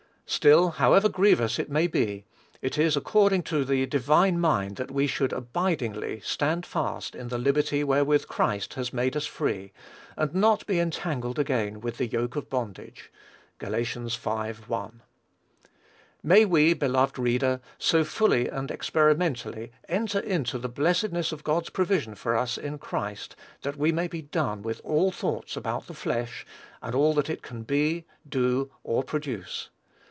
Still, 0.25 0.69
however 0.69 1.09
grievous 1.09 1.59
it 1.59 1.69
may 1.69 1.87
be, 1.87 2.23
it 2.61 2.77
is 2.77 2.95
according 2.95 3.43
to 3.43 3.65
the 3.65 3.85
divine 3.85 4.39
mind 4.39 4.77
that 4.77 4.89
we 4.89 5.05
should 5.05 5.33
abidingly 5.33 6.21
"stand 6.23 6.65
fast 6.65 7.15
in 7.15 7.27
the 7.27 7.37
liberty 7.37 7.83
wherewith 7.83 8.27
Christ 8.29 8.75
hath 8.75 8.93
made 8.93 9.17
us 9.17 9.25
free, 9.25 9.73
and 10.15 10.33
not 10.33 10.65
be 10.65 10.79
entangled 10.79 11.37
again 11.37 11.81
with 11.81 11.97
the 11.97 12.05
yoke 12.07 12.37
of 12.37 12.49
bondage." 12.49 13.11
(Gal. 13.59 13.71
v. 13.73 14.03
1.) 14.07 15.01
May 16.23 16.45
we, 16.45 16.73
beloved 16.75 17.19
reader, 17.19 17.59
so 17.77 18.05
fully 18.05 18.47
and 18.47 18.71
experimentally 18.71 19.73
enter 19.89 20.21
into 20.21 20.57
the 20.57 20.69
blessedness 20.69 21.33
of 21.33 21.43
God's 21.43 21.69
provision 21.71 22.15
for 22.15 22.37
us 22.37 22.57
in 22.57 22.77
Christ 22.77 23.35
that 23.63 23.75
we 23.75 23.91
may 23.91 24.07
be 24.07 24.21
done 24.21 24.61
with 24.61 24.79
all 24.85 25.11
thoughts 25.11 25.57
about 25.57 25.87
the 25.87 25.93
flesh, 25.93 26.45
and 26.81 26.95
all 26.95 27.13
that 27.15 27.29
it 27.29 27.41
can 27.41 27.63
be, 27.63 28.05
do, 28.27 28.71
or 28.85 29.03
produce. 29.03 29.69